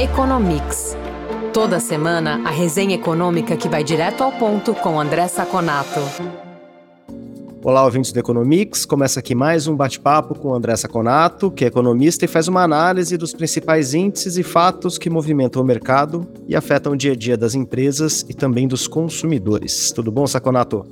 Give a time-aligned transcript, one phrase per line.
[0.00, 0.96] Economics.
[1.52, 6.00] Toda semana, a resenha econômica que vai direto ao ponto com André Saconato.
[7.62, 8.86] Olá, ouvintes do Economics.
[8.86, 13.18] Começa aqui mais um bate-papo com André Saconato, que é economista e faz uma análise
[13.18, 17.36] dos principais índices e fatos que movimentam o mercado e afetam o dia a dia
[17.36, 19.92] das empresas e também dos consumidores.
[19.92, 20.86] Tudo bom, Saconato?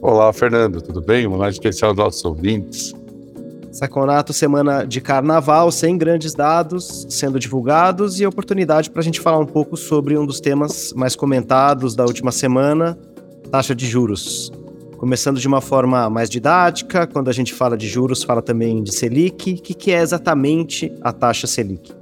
[0.00, 0.80] Olá, Fernando.
[0.80, 1.26] Tudo bem?
[1.26, 2.94] Uma live especial aos nossos ouvintes.
[3.72, 9.38] Saconato, semana de carnaval, sem grandes dados sendo divulgados e oportunidade para a gente falar
[9.38, 12.98] um pouco sobre um dos temas mais comentados da última semana,
[13.50, 14.52] taxa de juros.
[14.98, 18.94] Começando de uma forma mais didática, quando a gente fala de juros, fala também de
[18.94, 19.54] Selic.
[19.54, 21.92] O que, que é exatamente a taxa Selic?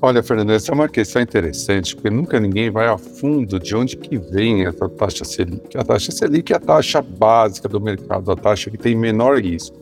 [0.00, 3.98] Olha, Fernando, essa é uma questão interessante, porque nunca ninguém vai a fundo de onde
[3.98, 5.76] que vem essa taxa Selic.
[5.76, 9.79] A taxa Selic é a taxa básica do mercado, a taxa que tem menor risco.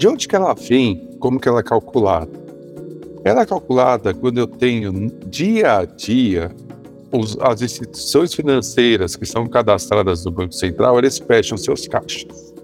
[0.00, 1.10] De onde que ela vem?
[1.18, 2.30] Como que ela é calculada?
[3.22, 6.50] Ela é calculada quando eu tenho dia a dia
[7.12, 12.54] os, as instituições financeiras que são cadastradas no Banco Central, eles fecham seus caixas.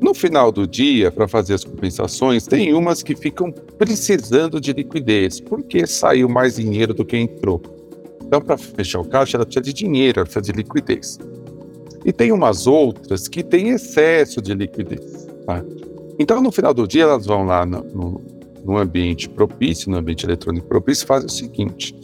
[0.00, 5.40] No final do dia, para fazer as compensações, tem umas que ficam precisando de liquidez,
[5.40, 7.60] porque saiu mais dinheiro do que entrou.
[8.24, 11.18] Então, para fechar o caixa, ela precisa de dinheiro, ela precisa de liquidez.
[12.04, 15.26] E tem umas outras que têm excesso de liquidez.
[15.44, 15.64] Tá?
[16.18, 18.20] Então, no final do dia, elas vão lá no, no,
[18.64, 21.94] no ambiente propício, no ambiente eletrônico propício, fazem o seguinte: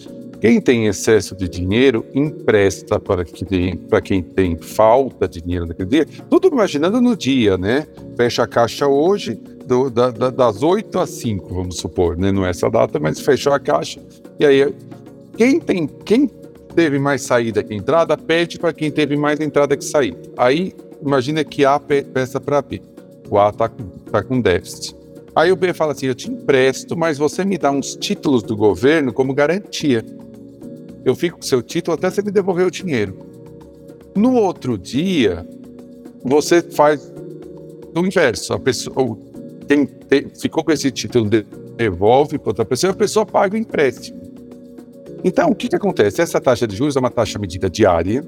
[0.41, 5.89] quem tem excesso de dinheiro empresta para, que, para quem tem falta de dinheiro naquele
[5.89, 7.87] dia, tudo imaginando no dia, né?
[8.17, 9.35] Fecha a caixa hoje,
[9.67, 12.33] do, da, da, das 8 às 5, vamos supor, né?
[12.33, 14.01] Não é essa data, mas fechou a caixa.
[14.39, 14.75] E aí,
[15.37, 16.31] quem tem, quem
[16.75, 20.19] teve mais saída que entrada, pede para quem teve mais entrada que saída.
[20.37, 20.73] Aí,
[21.05, 22.81] imagina que A peça para B.
[23.31, 23.71] O A está
[24.11, 24.97] tá com déficit.
[25.35, 28.57] Aí o B fala assim: eu te empresto, mas você me dá uns títulos do
[28.57, 30.05] governo como garantia
[31.09, 33.17] eu fico com seu título até você me devolver o dinheiro.
[34.15, 35.47] No outro dia,
[36.23, 37.13] você faz
[37.95, 38.53] o inverso.
[38.53, 39.19] A pessoa,
[39.67, 39.89] quem
[40.39, 41.29] ficou com esse título
[41.77, 44.21] devolve para outra pessoa, a pessoa paga o empréstimo.
[45.25, 46.21] Então, o que, que acontece?
[46.21, 48.25] Essa taxa de juros é uma taxa medida diária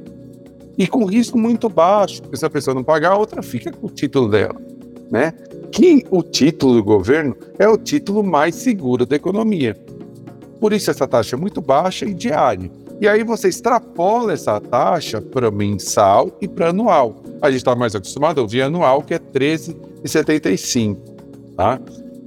[0.78, 3.86] e com risco muito baixo, porque se a pessoa não pagar, a outra fica com
[3.86, 4.56] o título dela,
[5.10, 5.32] né?
[5.72, 9.76] Que o título do governo é o título mais seguro da economia.
[10.60, 12.70] Por isso essa taxa é muito baixa e diária.
[13.00, 17.22] E aí você extrapola essa taxa para mensal e para anual.
[17.40, 20.98] A gente está mais acostumado a ouvir anual, que é 13,75.
[21.56, 21.80] Tá?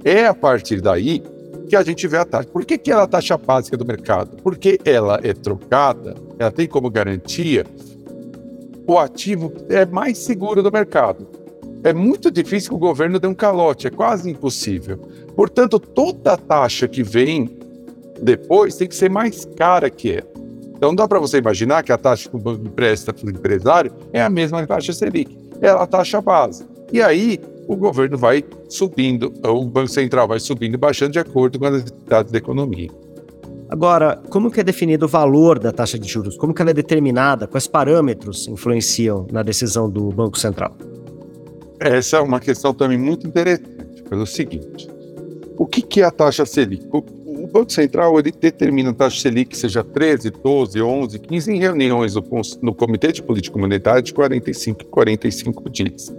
[0.04, 1.22] É a partir daí
[1.68, 2.48] que a gente vê a taxa.
[2.48, 4.36] Por que, que ela é a taxa básica do mercado?
[4.42, 7.64] Porque ela é trocada, ela tem como garantia
[8.86, 11.26] o ativo é mais seguro do mercado.
[11.84, 14.96] É muito difícil que o governo dê um calote, é quase impossível.
[15.36, 17.58] Portanto, toda taxa que vem
[18.22, 20.26] depois tem que ser mais cara que ela.
[20.74, 23.92] Então dá para você imaginar que a taxa que o banco empresta para o empresário
[24.14, 26.64] é a mesma taxa Selic, é a taxa base.
[26.90, 31.58] E aí o governo vai subindo, o Banco Central vai subindo e baixando de acordo
[31.58, 32.90] com as necessidades da economia.
[33.68, 36.36] Agora, como que é definido o valor da taxa de juros?
[36.38, 37.46] Como que ela é determinada?
[37.46, 40.74] Quais parâmetros influenciam na decisão do Banco Central?
[41.84, 44.88] Essa é uma questão também muito interessante, pelo seguinte.
[45.58, 46.88] O que, que é a taxa Selic?
[46.90, 52.14] o Banco Central ele determina a taxa Selic seja 13, 12, 11, 15 em reuniões
[52.14, 52.24] no,
[52.62, 56.10] no Comitê de Política Monetária de 45 45 dias.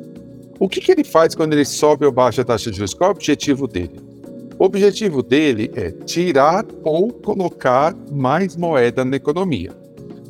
[0.60, 2.94] O que, que ele faz quando ele sobe ou baixa a taxa de juros?
[2.94, 4.00] Qual é o objetivo dele?
[4.60, 9.72] O objetivo dele é tirar ou colocar mais moeda na economia.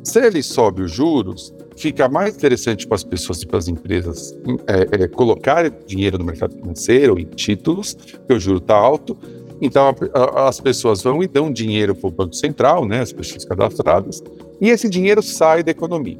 [0.02, 4.34] Se ele sobe os juros, fica mais interessante para as pessoas e para as empresas
[4.66, 9.16] é, é, colocar dinheiro no mercado financeiro, em títulos, porque o juro está alto,
[9.60, 13.12] então a, a, as pessoas vão e dão dinheiro para o Banco Central, né, as
[13.12, 14.22] pessoas cadastradas,
[14.60, 16.18] e esse dinheiro sai da economia.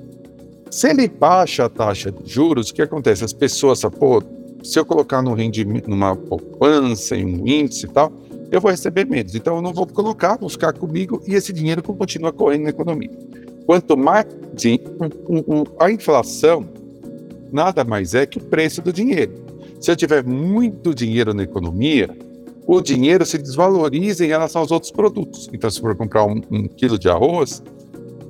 [0.70, 3.24] Se ele baixa a taxa de juros, o que acontece?
[3.24, 4.22] As pessoas, pô,
[4.62, 8.12] se eu colocar no rendimento, numa poupança, em um índice e tal,
[8.50, 9.34] eu vou receber menos.
[9.34, 13.10] Então eu não vou colocar, vou ficar comigo e esse dinheiro continua correndo na economia.
[13.66, 14.26] Quanto mais
[15.78, 16.66] a inflação
[17.52, 19.32] nada mais é que o preço do dinheiro.
[19.80, 22.08] Se eu tiver muito dinheiro na economia,
[22.66, 25.48] o dinheiro se desvaloriza em relação aos outros produtos.
[25.52, 27.62] Então, se for comprar um, um quilo de arroz,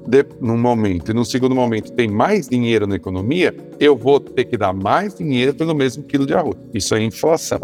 [0.07, 4.45] de, num momento e no segundo momento tem mais dinheiro na economia, eu vou ter
[4.45, 6.57] que dar mais dinheiro pelo mesmo quilo de arroz.
[6.73, 7.61] Isso é inflação.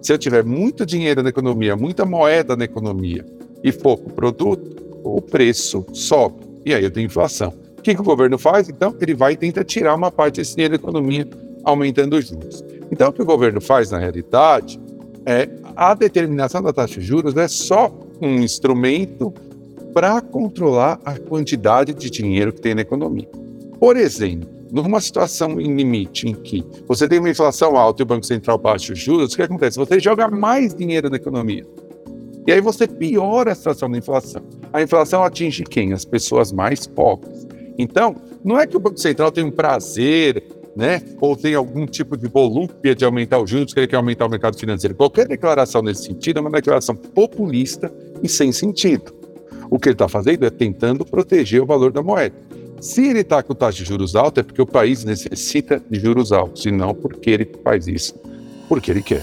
[0.00, 3.24] Se eu tiver muito dinheiro na economia, muita moeda na economia
[3.62, 6.43] e pouco produto, o preço sobe.
[6.64, 7.52] E aí eu tenho inflação.
[7.78, 8.68] O que, que o governo faz?
[8.68, 11.28] Então, ele vai e tenta tirar uma parte desse dinheiro da economia,
[11.62, 12.64] aumentando os juros.
[12.90, 14.80] Então, o que o governo faz, na realidade,
[15.26, 19.32] é a determinação da taxa de juros é só um instrumento
[19.92, 23.28] para controlar a quantidade de dinheiro que tem na economia.
[23.78, 28.06] Por exemplo, numa situação em limite em que você tem uma inflação alta e o
[28.06, 29.76] Banco Central baixa os juros, o que acontece?
[29.76, 31.64] Você joga mais dinheiro na economia.
[32.46, 34.42] E aí você piora a situação da inflação.
[34.74, 35.92] A inflação atinge quem?
[35.92, 37.46] As pessoas mais pobres.
[37.78, 40.42] Então, não é que o Banco Central tem um prazer,
[40.74, 41.00] né?
[41.20, 44.28] Ou tem algum tipo de volúpia de aumentar os juros, que ele quer aumentar o
[44.28, 44.96] mercado financeiro.
[44.96, 49.14] Qualquer declaração nesse sentido é uma declaração populista e sem sentido.
[49.70, 52.34] O que ele está fazendo é tentando proteger o valor da moeda.
[52.80, 56.32] Se ele está com taxa de juros alta, é porque o país necessita de juros
[56.32, 58.20] altos, e não porque ele faz isso,
[58.68, 59.22] porque ele quer.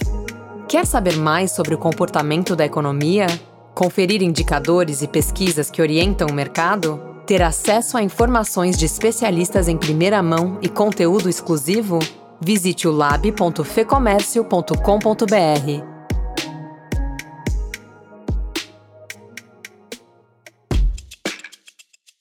[0.69, 3.27] Quer saber mais sobre o comportamento da economia?
[3.73, 6.99] Conferir indicadores e pesquisas que orientam o mercado?
[7.25, 11.99] Ter acesso a informações de especialistas em primeira mão e conteúdo exclusivo?
[12.41, 15.91] Visite o lab.fecomércio.com.br.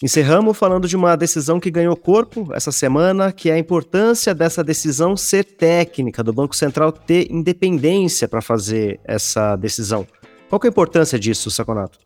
[0.02, 4.64] Encerramos falando de uma decisão que ganhou corpo essa semana, que é a importância dessa
[4.64, 10.06] decisão ser técnica, do Banco Central ter independência para fazer essa decisão.
[10.50, 11.96] Qual é a importância disso, Saconato?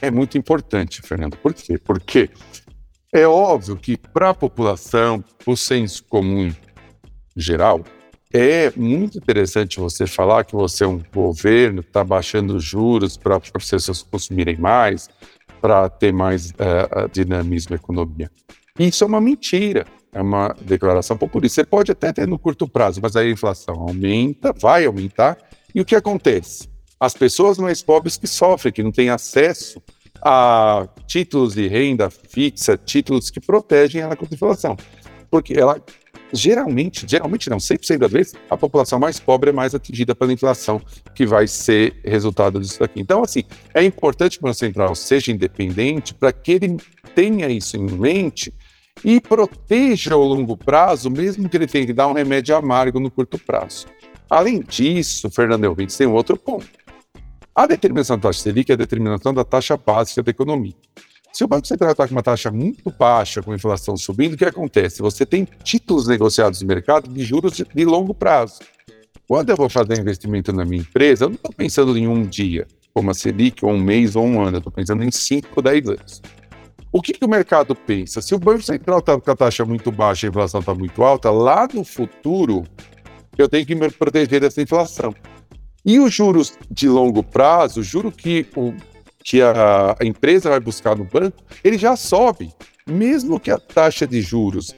[0.00, 1.36] É muito importante, Fernando.
[1.36, 1.78] Por quê?
[1.78, 2.28] Porque
[3.12, 6.52] é óbvio que para a população, o senso comum
[7.36, 7.84] geral,
[8.34, 13.36] é muito interessante você falar que você é um governo está baixando os juros para
[13.36, 15.08] as pessoas consumirem mais,
[15.60, 18.28] para ter mais uh, dinamismo na economia.
[18.76, 21.62] Isso é uma mentira, é uma declaração populista.
[21.62, 25.38] Você pode até ter no curto prazo, mas aí a inflação aumenta, vai aumentar,
[25.72, 26.71] e o que acontece?
[27.02, 29.82] As pessoas mais pobres que sofrem, que não têm acesso
[30.24, 34.76] a títulos de renda fixa, títulos que protegem ela contra a inflação.
[35.28, 35.82] Porque ela
[36.32, 40.80] geralmente, geralmente não, 100% das vezes, a população mais pobre é mais atingida pela inflação,
[41.12, 43.00] que vai ser resultado disso aqui.
[43.00, 43.42] Então, assim,
[43.74, 46.76] é importante que o Banco Central seja independente para que ele
[47.16, 48.54] tenha isso em mente
[49.04, 53.10] e proteja ao longo prazo, mesmo que ele tenha que dar um remédio amargo no
[53.10, 53.88] curto prazo.
[54.30, 56.81] Além disso, Fernando Elvides tem um outro ponto.
[57.54, 60.72] A determinação da taxa Selic é a determinação da taxa básica da economia.
[61.34, 64.36] Se o Banco Central está com uma taxa muito baixa, com a inflação subindo, o
[64.38, 65.02] que acontece?
[65.02, 68.60] Você tem títulos negociados no mercado de juros de, de longo prazo.
[69.28, 72.66] Quando eu vou fazer investimento na minha empresa, eu não estou pensando em um dia,
[72.94, 75.88] como a Selic, ou um mês, ou um ano, eu estou pensando em 5, 10
[75.90, 76.22] anos.
[76.90, 78.22] O que, que, o mercado pensa?
[78.22, 81.02] Se o Banco Central está com a taxa muito baixa e a inflação está muito
[81.02, 82.64] alta, lá no futuro
[83.36, 85.14] eu tenho que me proteger dessa inflação.
[85.84, 88.74] E os juros de longo prazo, o juro que o
[89.24, 92.52] que a, empresa vai buscar no banco, ele já sobe,
[92.86, 94.74] mesmo que a taxa de juros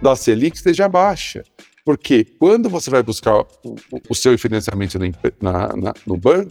[0.00, 1.42] da Selic esteja baixa.
[1.84, 3.76] Porque quando você vai buscar o,
[4.08, 4.98] o seu financiamento
[5.40, 6.50] na, na, no banco,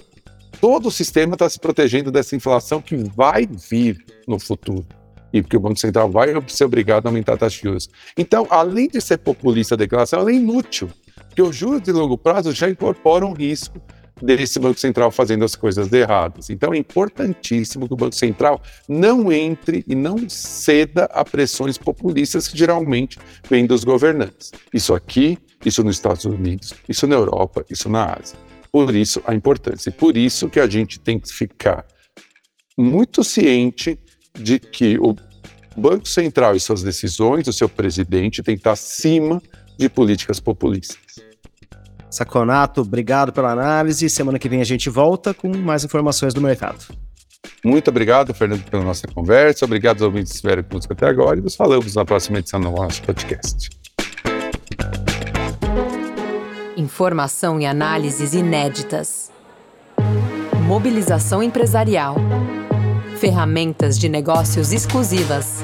[0.62, 3.98] todo o sistema está se protegendo dessa inflação que vai vir
[4.28, 4.86] no futuro.
[5.34, 7.90] E porque o Banco Central vai ser obrigado a aumentar a taxa de juros.
[8.16, 10.88] Então, além de ser populista a declaração, ela é inútil.
[11.34, 13.82] Porque os juros de longo prazo já incorporam um risco
[14.22, 16.52] desse Banco Central fazendo as coisas erradas.
[16.52, 22.48] Então é importantíssimo que o Banco Central não entre e não ceda a pressões populistas
[22.48, 23.18] que geralmente
[23.50, 24.52] vêm dos governantes.
[24.72, 28.38] Isso aqui, isso nos Estados Unidos, isso na Europa, isso na Ásia.
[28.72, 29.90] Por isso a importância.
[29.90, 31.84] E por isso que a gente tem que ficar
[32.78, 34.00] muito ciente
[34.40, 35.16] de que o
[35.76, 39.42] Banco Central e suas decisões, o seu presidente, tem que estar acima
[39.78, 40.98] de políticas populistas.
[42.10, 44.08] Saconato, obrigado pela análise.
[44.10, 46.86] Semana que vem a gente volta com mais informações do mercado.
[47.66, 49.66] Muito obrigado, Fernando, pela nossa conversa.
[49.66, 52.70] Obrigado aos ouvintes que estiveram conosco até agora e nos falamos na próxima edição do
[52.70, 53.70] nosso podcast.
[56.76, 59.32] Informação e análises inéditas.
[60.68, 62.16] Mobilização empresarial.
[63.20, 65.64] Ferramentas de negócios exclusivas.